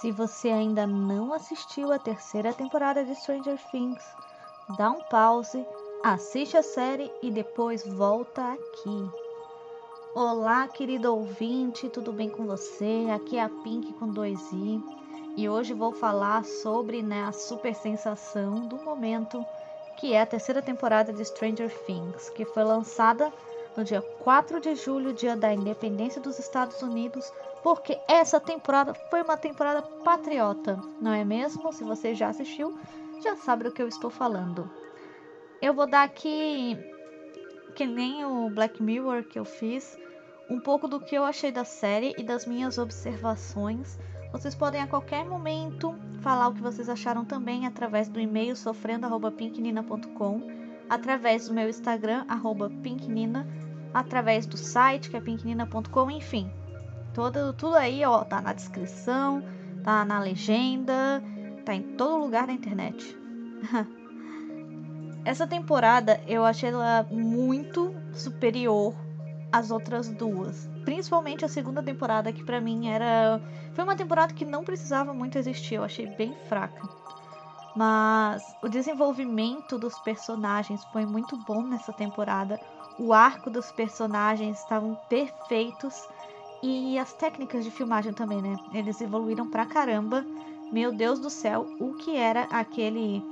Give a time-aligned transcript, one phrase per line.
[0.00, 4.02] Se você ainda não assistiu a terceira temporada de Stranger Things,
[4.78, 5.62] dá um pause,
[6.02, 9.10] assiste a série e depois volta aqui.
[10.14, 13.08] Olá, querido ouvinte, tudo bem com você?
[13.14, 14.82] Aqui é a Pink com 2i
[15.36, 19.44] e hoje vou falar sobre né, a super sensação do momento,
[19.98, 23.30] que é a terceira temporada de Stranger Things, que foi lançada
[23.76, 27.30] no dia 4 de julho, dia da independência dos Estados Unidos,
[27.62, 31.72] porque essa temporada foi uma temporada patriota, não é mesmo?
[31.72, 32.78] Se você já assistiu,
[33.22, 34.70] já sabe do que eu estou falando.
[35.60, 36.78] Eu vou dar aqui,
[37.74, 39.98] que nem o Black Mirror que eu fiz,
[40.48, 43.98] um pouco do que eu achei da série e das minhas observações.
[44.32, 50.40] Vocês podem a qualquer momento falar o que vocês acharam também através do e-mail sofrendo@pinknina.com,
[50.88, 52.24] através do meu Instagram
[52.82, 53.46] @pinknina,
[53.92, 56.50] através do site que é pinknina.com, enfim.
[57.12, 59.42] Todo, tudo aí, ó, tá na descrição,
[59.82, 61.22] tá na legenda,
[61.64, 63.16] tá em todo lugar da internet.
[65.24, 68.94] Essa temporada eu achei ela muito superior
[69.52, 73.40] às outras duas, principalmente a segunda temporada que para mim era
[73.74, 76.88] foi uma temporada que não precisava muito existir, eu achei bem fraca.
[77.76, 82.58] Mas o desenvolvimento dos personagens foi muito bom nessa temporada.
[82.98, 86.08] O arco dos personagens estavam perfeitos
[86.62, 88.56] e as técnicas de filmagem também, né?
[88.72, 90.26] Eles evoluíram pra caramba.
[90.70, 93.22] Meu Deus do céu, o que era aquele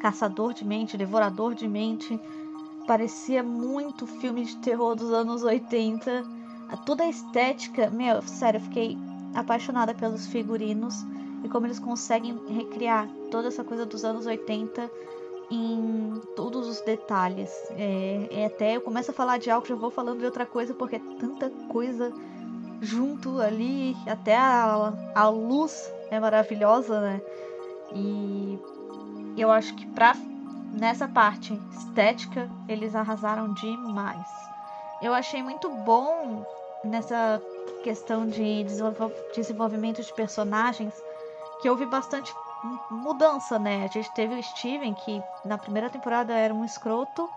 [0.00, 2.18] caçador de mente, devorador de mente?
[2.86, 6.24] Parecia muito filme de terror dos anos 80.
[6.84, 8.98] Toda a estética, meu, sério, eu fiquei
[9.34, 10.94] apaixonada pelos figurinos
[11.42, 14.90] e como eles conseguem recriar toda essa coisa dos anos 80
[15.50, 17.50] em todos os detalhes.
[17.70, 20.74] É, é até eu começo a falar de algo, já vou falando de outra coisa,
[20.74, 22.12] porque é tanta coisa
[22.82, 27.22] junto ali, até a, a luz é maravilhosa, né?
[27.94, 28.58] E
[29.36, 30.14] eu acho que pra,
[30.72, 34.26] nessa parte estética eles arrasaram demais.
[35.00, 36.44] Eu achei muito bom
[36.84, 37.40] nessa
[37.84, 38.64] questão de
[39.34, 40.92] desenvolvimento de personagens
[41.60, 42.34] que houve bastante
[42.90, 43.84] mudança, né?
[43.84, 47.28] A gente teve o Steven, que na primeira temporada era um escroto,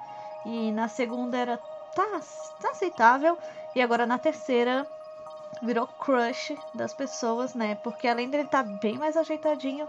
[0.46, 1.58] e na segunda era
[1.96, 2.20] tá,
[2.62, 3.38] tá aceitável,
[3.76, 4.88] e agora na terceira
[5.66, 7.76] virou crush das pessoas, né?
[7.76, 9.88] Porque além dele estar tá bem mais ajeitadinho,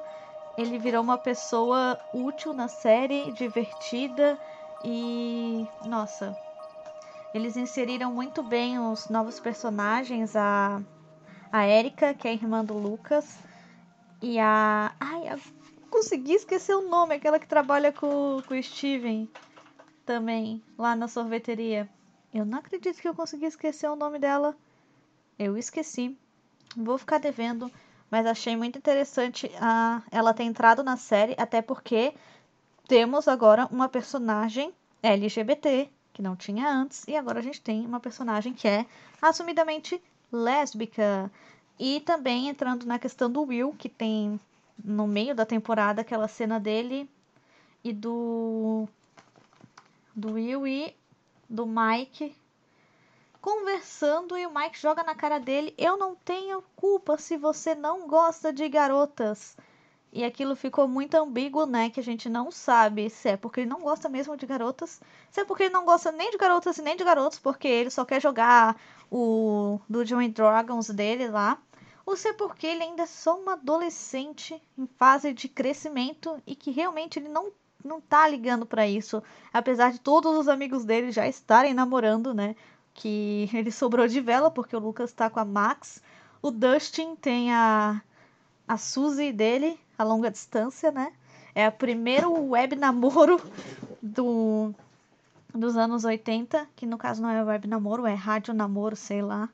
[0.57, 4.39] ele virou uma pessoa útil na série, divertida
[4.85, 6.37] e nossa,
[7.35, 10.81] eles inseriram muito bem os novos personagens, a
[11.53, 13.39] a Erika, que é a irmã do Lucas,
[14.21, 15.39] e a ai, eu
[15.89, 19.29] consegui esquecer o nome, aquela que trabalha com, com o Steven
[20.05, 21.89] também lá na sorveteria.
[22.33, 24.57] Eu não acredito que eu consegui esquecer o nome dela.
[25.39, 26.17] Eu esqueci.
[26.77, 27.71] Vou ficar devendo,
[28.11, 32.15] mas achei muito interessante a, ela ter entrado na série, até porque
[32.87, 38.01] temos agora uma personagem LGBT, que não tinha antes, e agora a gente tem uma
[38.01, 38.87] personagem que é
[39.21, 40.01] assumidamente
[40.33, 41.31] lésbica.
[41.79, 44.41] E também entrando na questão do Will, que tem
[44.83, 47.09] no meio da temporada aquela cena dele
[47.85, 48.89] e do
[50.15, 50.97] do Will e
[51.49, 52.35] do Mike
[53.47, 58.09] conversando e o Mike joga na cara dele: Eu não tenho culpa se você não
[58.09, 59.57] gosta de garotas.
[60.13, 61.89] E aquilo ficou muito ambíguo, né?
[61.89, 65.41] Que a gente não sabe se é porque ele não gosta mesmo de garotas, se
[65.41, 68.05] é porque ele não gosta nem de garotas e nem de garotos, porque ele só
[68.05, 68.77] quer jogar
[69.13, 71.57] o do Johnny Dragons dele lá,
[72.05, 76.57] ou se é porque ele ainda é só um adolescente em fase de crescimento e
[76.57, 77.53] que realmente ele não
[77.85, 82.57] não tá ligando para isso, apesar de todos os amigos dele já estarem namorando, né?
[82.97, 86.03] Que ele sobrou de vela, porque o Lucas tá com a Max.
[86.43, 88.03] O Dustin tem a,
[88.67, 91.13] a Suzy dele, a longa distância, né?
[91.55, 93.41] É o primeiro web namoro
[94.03, 94.75] do,
[95.55, 99.49] dos anos 80, que no caso não é web namoro, é rádio namoro, sei lá.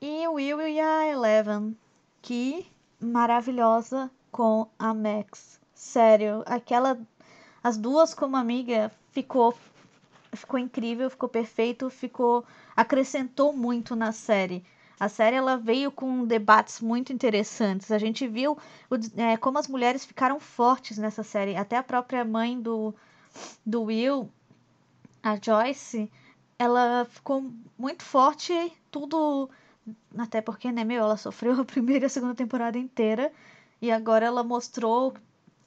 [0.00, 1.76] E o Will e a Eleven,
[2.20, 2.66] que
[3.00, 5.60] maravilhosa com a Max.
[5.74, 6.98] Sério, aquela.
[7.62, 9.56] As duas como amiga ficou
[10.38, 12.44] ficou incrível, ficou perfeito, ficou
[12.76, 14.64] acrescentou muito na série.
[15.00, 17.92] A série ela veio com debates muito interessantes.
[17.92, 18.58] A gente viu
[18.90, 21.56] o, é, como as mulheres ficaram fortes nessa série.
[21.56, 22.92] Até a própria mãe do,
[23.64, 24.28] do Will,
[25.22, 26.10] a Joyce,
[26.58, 27.48] ela ficou
[27.78, 28.52] muito forte.
[28.90, 29.48] Tudo.
[30.16, 33.32] Até porque, né, meu, ela sofreu a primeira e a segunda temporada inteira.
[33.80, 35.14] E agora ela mostrou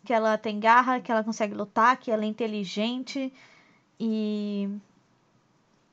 [0.04, 3.32] que ela tem garra, que ela consegue lutar, que ela é inteligente
[4.04, 4.68] e,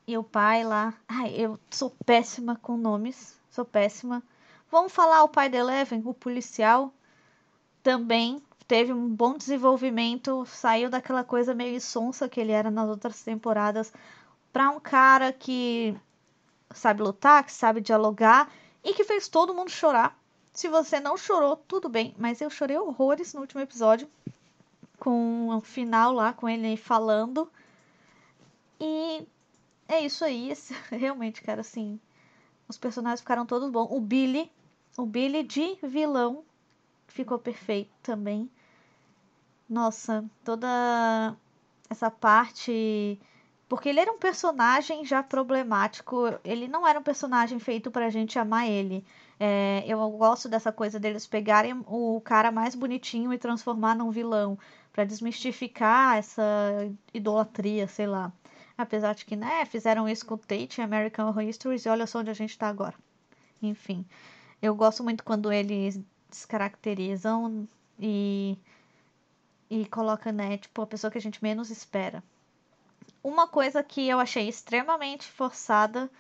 [0.07, 0.95] e o pai lá.
[1.07, 3.39] Ai, eu sou péssima com nomes.
[3.51, 4.23] Sou péssima.
[4.71, 6.93] Vamos falar o pai da Eleven, o policial,
[7.83, 13.23] também teve um bom desenvolvimento, saiu daquela coisa meio sonsa que ele era nas outras
[13.23, 13.93] temporadas
[14.53, 15.97] para um cara que
[16.75, 18.51] sabe lutar, que sabe dialogar
[18.85, 20.19] e que fez todo mundo chorar.
[20.53, 24.09] Se você não chorou, tudo bem, mas eu chorei horrores no último episódio
[24.99, 27.51] com o final lá com ele falando.
[28.81, 29.27] E
[29.89, 30.53] é isso aí,
[30.91, 32.01] realmente, cara, assim,
[32.69, 33.89] os personagens ficaram todos bons.
[33.91, 34.51] O Billy,
[34.97, 36.45] o Billy de vilão
[37.09, 38.51] ficou perfeito também.
[39.69, 41.37] Nossa, toda
[41.91, 43.21] essa parte.
[43.69, 48.39] Porque ele era um personagem já problemático, ele não era um personagem feito pra gente
[48.39, 49.05] amar ele.
[49.39, 54.59] É, eu gosto dessa coisa deles pegarem o cara mais bonitinho e transformar num vilão,
[54.93, 56.43] para desmistificar essa
[57.13, 58.33] idolatria, sei lá.
[58.79, 62.21] Apesar de que, né, fizeram isso com o Tate em American Horror e olha só
[62.21, 62.95] onde a gente tá agora.
[63.61, 64.07] Enfim,
[64.63, 68.57] eu gosto muito quando eles descaracterizam e
[69.71, 72.23] e coloca, né, tipo, a pessoa que a gente menos espera.
[73.23, 76.11] Uma coisa que eu achei extremamente forçada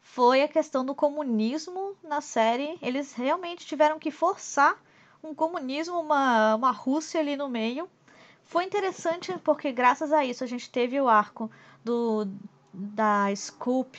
[0.00, 2.78] foi a questão do comunismo na série.
[2.80, 4.80] Eles realmente tiveram que forçar
[5.22, 7.88] um comunismo, uma, uma Rússia ali no meio.
[8.50, 11.48] Foi interessante porque graças a isso a gente teve o arco
[11.84, 12.26] do
[12.74, 13.96] da Scoop,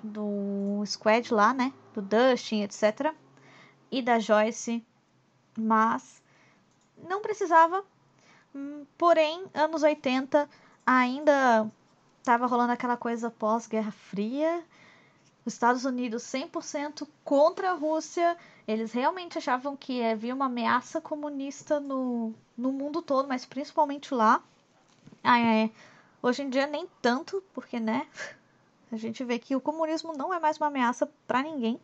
[0.00, 3.12] do Squad lá, né, do Dustin, etc.
[3.90, 4.86] E da Joyce,
[5.58, 6.22] mas
[7.08, 7.84] não precisava.
[8.96, 10.48] Porém, anos 80
[10.86, 11.68] ainda
[12.18, 14.62] estava rolando aquela coisa pós-Guerra Fria.
[15.44, 18.36] Os Estados Unidos 100% contra a Rússia.
[18.68, 24.42] Eles realmente achavam que havia uma ameaça comunista no, no mundo todo, mas principalmente lá.
[25.22, 25.70] É,
[26.20, 28.06] hoje em dia nem tanto, porque, né?
[28.90, 31.78] A gente vê que o comunismo não é mais uma ameaça para ninguém.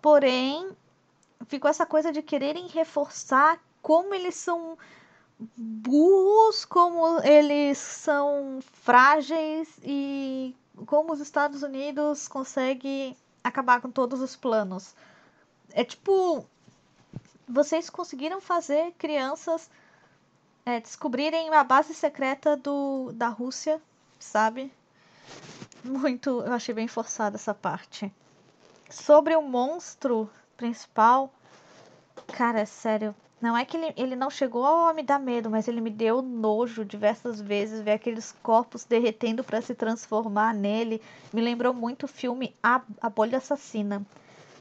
[0.00, 0.70] Porém,
[1.46, 4.78] ficou essa coisa de quererem reforçar como eles são
[5.56, 10.54] burros, como eles são frágeis e
[10.86, 14.94] como os Estados Unidos conseguem acabar com todos os planos.
[15.72, 16.46] É tipo,
[17.48, 19.70] vocês conseguiram fazer crianças
[20.64, 23.80] é, descobrirem a base secreta do, da Rússia,
[24.18, 24.72] sabe?
[25.82, 28.12] Muito, eu achei bem forçada essa parte.
[28.88, 31.32] Sobre o monstro principal,
[32.28, 33.14] cara, é sério,
[33.44, 36.22] não é que ele, ele não chegou a me dar medo, mas ele me deu
[36.22, 41.02] nojo diversas vezes ver aqueles corpos derretendo para se transformar nele.
[41.30, 44.02] Me lembrou muito o filme A, a Bolha Assassina.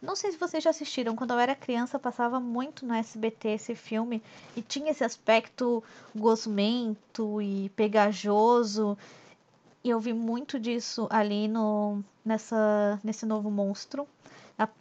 [0.04, 3.74] Não sei se vocês já assistiram, quando eu era criança passava muito no SBT esse
[3.74, 4.22] filme
[4.54, 5.82] e tinha esse aspecto
[6.14, 8.98] gosmento e pegajoso.
[9.82, 14.06] E eu vi muito disso ali no nessa nesse novo monstro.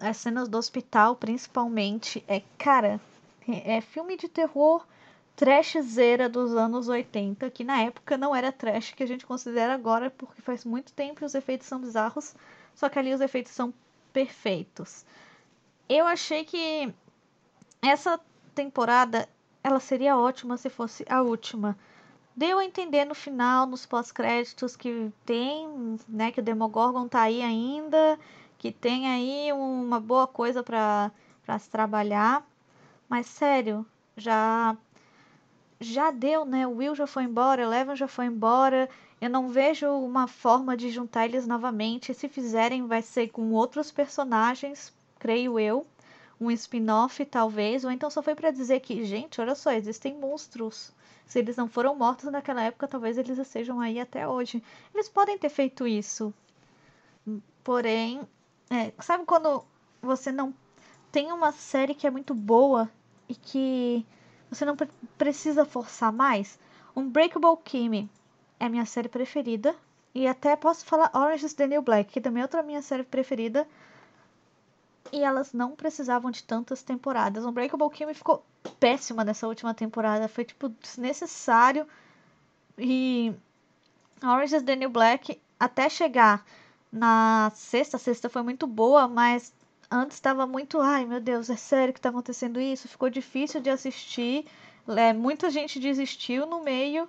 [0.01, 3.01] As cenas do hospital, principalmente, é cara,
[3.49, 4.85] é filme de terror
[5.37, 10.11] trashzeira dos anos 80, que na época não era trash que a gente considera agora,
[10.11, 12.35] porque faz muito tempo e os efeitos são bizarros,
[12.75, 13.73] só que ali os efeitos são
[14.13, 15.05] perfeitos.
[15.89, 16.93] Eu achei que
[17.83, 18.21] essa
[18.55, 19.29] temporada
[19.63, 21.77] ela seria ótima se fosse a última.
[22.35, 27.43] Deu a entender no final, nos pós-créditos, que tem, né, que o Demogorgon tá aí
[27.43, 28.19] ainda,
[28.59, 31.11] que tem aí uma boa coisa para
[31.59, 32.47] se trabalhar.
[33.09, 33.85] Mas sério,
[34.17, 34.77] já
[35.79, 36.67] já deu, né?
[36.67, 38.89] O Will já foi embora, Eleven já foi embora.
[39.23, 42.13] Eu não vejo uma forma de juntar eles novamente.
[42.13, 45.87] Se fizerem, vai ser com outros personagens, creio eu.
[46.41, 47.85] Um spin-off, talvez.
[47.85, 50.93] Ou então só foi para dizer que, gente, olha só, existem monstros.
[51.25, 54.61] Se eles não foram mortos naquela época, talvez eles estejam aí até hoje.
[54.93, 56.35] Eles podem ter feito isso.
[57.63, 58.23] Porém,
[58.69, 59.65] é, sabe quando
[60.03, 60.53] você não
[61.13, 62.91] tem uma série que é muito boa
[63.29, 64.05] e que
[64.51, 64.77] você não
[65.17, 66.59] precisa forçar mais.
[66.97, 68.11] Unbreakable Kimmy
[68.63, 69.75] é minha série preferida.
[70.15, 73.03] E até posso falar Orange is the New Black, que também é outra minha série
[73.03, 73.67] preferida.
[75.11, 77.45] E elas não precisavam de tantas temporadas.
[77.45, 78.45] Unbreakable Kimmy ficou
[78.79, 80.29] péssima nessa última temporada.
[80.29, 81.87] Foi, tipo, desnecessário.
[82.79, 83.35] E
[84.23, 86.45] Orange is the New Black, até chegar
[86.91, 89.53] na sexta, a sexta foi muito boa, mas
[89.91, 92.89] antes estava muito, ai meu Deus, é sério que está acontecendo isso?
[92.89, 94.47] Ficou difícil de assistir,
[94.89, 97.09] é, muita gente desistiu no meio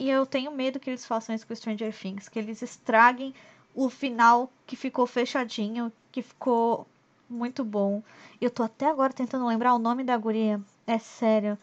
[0.00, 3.34] e eu tenho medo que eles façam isso com Stranger Things, que eles estraguem
[3.74, 6.86] o final que ficou fechadinho, que ficou
[7.28, 8.02] muito bom.
[8.40, 11.58] Eu tô até agora tentando lembrar o nome da guria, é sério.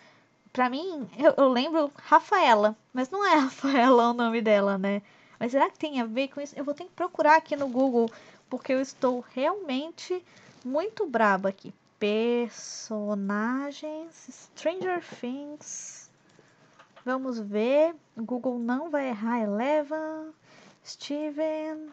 [0.53, 5.01] Pra mim, eu, eu lembro Rafaela, mas não é Rafaela o nome dela, né?
[5.39, 6.53] Mas será que tem a ver com isso?
[6.55, 8.07] Eu vou ter que procurar aqui no Google,
[8.47, 10.23] porque eu estou realmente
[10.63, 11.73] muito braba aqui.
[11.97, 13.09] Personagens,
[14.55, 16.06] Stranger Things.
[17.07, 17.95] Vamos ver.
[18.17, 19.39] Google não vai errar.
[19.39, 20.33] Eleven,
[20.85, 21.89] Steven,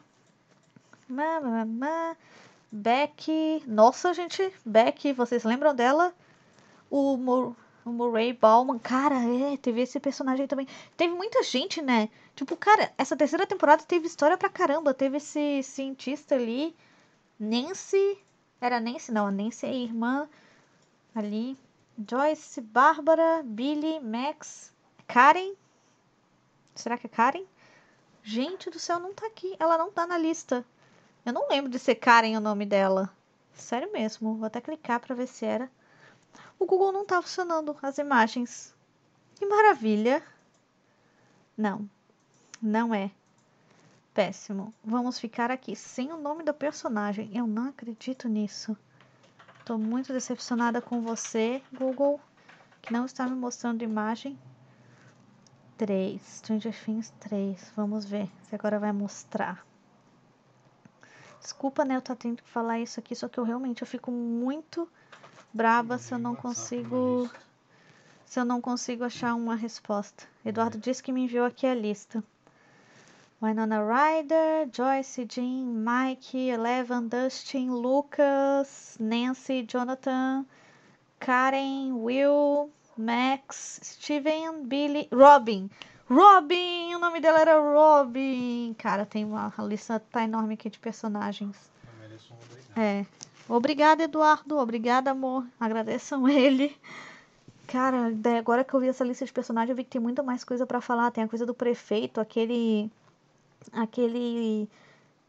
[1.09, 2.17] Mamamá,
[2.73, 3.63] Becky.
[3.65, 6.13] Nossa, gente, Becky, vocês lembram dela?
[6.91, 7.55] O, Mur
[7.85, 8.77] o Murray Bauman.
[8.77, 10.67] Cara, é, teve esse personagem também.
[10.97, 12.09] Teve muita gente, né?
[12.35, 14.93] Tipo, cara, essa terceira temporada teve história pra caramba.
[14.93, 16.75] Teve esse cientista ali.
[17.39, 18.19] Nancy.
[18.61, 19.29] Era Nancy, não.
[19.29, 20.29] A Nancy é a irmã
[21.15, 21.57] ali.
[22.11, 24.74] Joyce, Bárbara, Billy, Max,
[25.07, 25.55] Karen.
[26.75, 27.45] Será que é Karen?
[28.23, 29.55] Gente do céu, não tá aqui.
[29.59, 30.65] Ela não tá na lista.
[31.25, 33.11] Eu não lembro de ser Karen o nome dela.
[33.55, 34.37] Sério mesmo.
[34.37, 35.71] Vou até clicar pra ver se era.
[36.59, 38.75] O Google não tá funcionando as imagens.
[39.35, 40.23] Que maravilha.
[41.57, 41.89] Não.
[42.61, 43.11] Não é.
[44.13, 44.73] Péssimo.
[44.83, 47.31] Vamos ficar aqui sem o nome do personagem.
[47.35, 48.77] Eu não acredito nisso.
[49.65, 52.21] Tô muito decepcionada com você, Google,
[52.83, 54.39] que não está me mostrando imagem.
[55.77, 56.21] 3.
[56.23, 57.73] Stranger Things 3.
[57.77, 59.65] Vamos ver se agora vai mostrar.
[61.41, 61.97] Desculpa, né?
[61.97, 64.89] Eu tô tendo que falar isso aqui, só que eu realmente eu fico muito
[65.53, 67.31] braba se eu não consigo
[68.25, 70.25] se eu não consigo achar uma resposta.
[70.45, 72.25] Eduardo disse que me enviou aqui a lista.
[73.43, 80.47] Winona Ryder, Joyce, Jean, Mike, Eleven, Dustin, Lucas, Nancy, Jonathan,
[81.21, 85.71] Karen, Will, Max, Steven, Billy, Robin.
[86.09, 86.95] Robin!
[86.95, 88.75] O nome dela era Robin!
[88.79, 91.57] Cara, tem uma a lista tá enorme aqui de personagens.
[92.77, 93.07] É.
[93.49, 94.59] Obrigada, Eduardo.
[94.59, 95.47] Obrigada, amor.
[95.59, 96.77] Agradeçam ele.
[97.67, 100.45] Cara, agora que eu vi essa lista de personagens, eu vi que tem muita mais
[100.45, 101.11] coisa para falar.
[101.11, 102.91] Tem a coisa do prefeito, aquele
[103.73, 104.69] aquele,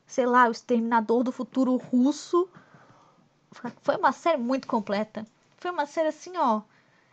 [0.05, 2.50] sei lá, o Exterminador do Futuro Russo.
[3.81, 5.25] Foi uma série muito completa.
[5.57, 6.62] Foi uma série assim, ó.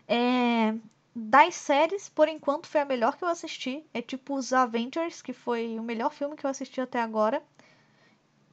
[0.09, 0.75] É,
[1.15, 3.85] das séries, por enquanto, foi a melhor que eu assisti.
[3.93, 7.43] É tipo os Avengers, que foi o melhor filme que eu assisti até agora.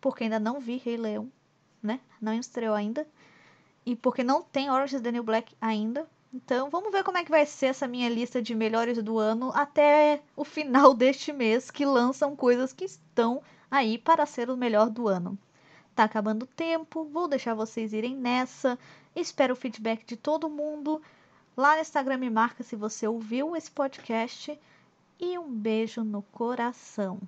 [0.01, 1.32] Porque ainda não vi Rei Leão,
[1.82, 2.00] né?
[2.22, 3.08] Não estreou ainda.
[3.86, 6.08] E porque não tem Orange is the New Black ainda.
[6.34, 9.51] Então, vamos ver como é que vai ser essa minha lista de melhores do ano
[9.56, 14.89] até o final deste mês, que lançam coisas que estão aí para ser o melhor
[14.89, 15.38] do ano.
[15.96, 18.77] Tá acabando o tempo, vou deixar vocês irem nessa.
[19.15, 21.01] Espero o feedback de todo mundo.
[21.60, 24.58] Lá no Instagram me marca se você ouviu esse podcast.
[25.20, 27.20] E um beijo no coração.